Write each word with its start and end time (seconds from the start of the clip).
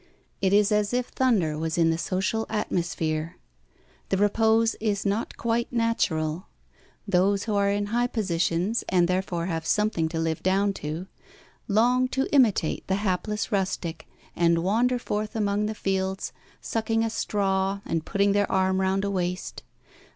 It 0.41 0.51
is 0.51 0.71
as 0.71 0.93
if 0.95 1.09
thunder 1.09 1.59
was 1.59 1.77
in 1.77 1.91
the 1.91 1.97
social 1.99 2.47
atmosphere. 2.49 3.37
The 4.09 4.17
repose 4.17 4.73
is 4.79 5.05
not 5.05 5.37
quite 5.37 5.71
natural. 5.71 6.47
Those 7.07 7.43
who 7.43 7.53
are 7.53 7.69
in 7.69 7.85
high 7.93 8.07
positions, 8.07 8.83
and 8.89 9.07
therefore 9.07 9.45
have 9.45 9.63
something 9.67 10.09
to 10.09 10.17
live 10.17 10.41
down 10.41 10.73
to, 10.81 11.05
long 11.67 12.07
to 12.17 12.27
imitate 12.33 12.87
the 12.87 12.95
hapless 13.05 13.51
rustic, 13.51 14.07
and 14.35 14.63
wander 14.63 14.97
forth 14.97 15.35
among 15.35 15.67
the 15.67 15.75
fields, 15.75 16.33
sucking 16.61 17.03
a 17.03 17.09
straw, 17.11 17.81
and 17.85 18.03
putting 18.03 18.31
their 18.31 18.51
arm 18.51 18.81
round 18.81 19.05
a 19.05 19.11
waist. 19.11 19.61